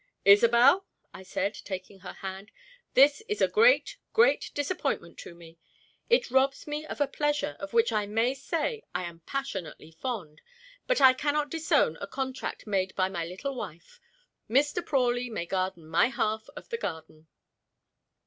"Isobel," 0.25 0.87
I 1.13 1.21
said, 1.21 1.53
taking 1.53 1.99
her 1.99 2.13
hand, 2.13 2.51
"this 2.95 3.21
is 3.29 3.39
a 3.39 3.47
great, 3.47 3.97
great 4.13 4.49
disappointment 4.55 5.19
to 5.19 5.35
me. 5.35 5.59
It 6.09 6.31
robs 6.31 6.65
me 6.65 6.87
of 6.87 6.99
a 6.99 7.05
pleasure 7.07 7.55
of 7.59 7.71
which 7.71 7.91
I 7.91 8.07
may 8.07 8.33
say 8.33 8.81
I 8.95 9.03
am 9.03 9.19
passionately 9.27 9.91
fond, 9.91 10.41
but 10.87 11.01
I 11.01 11.13
cannot 11.13 11.51
disown 11.51 11.99
a 12.01 12.07
contract 12.07 12.65
made 12.65 12.95
by 12.95 13.09
my 13.09 13.25
little 13.25 13.53
wife. 13.53 13.99
Mr. 14.49 14.83
Prawley 14.83 15.29
may 15.29 15.45
garden 15.45 15.85
my 15.85 16.07
half 16.07 16.49
of 16.55 16.69
the 16.69 16.77
garden." 16.79 17.27